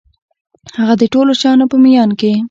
[0.65, 2.33] د هغه ټولو شیانو په میان کي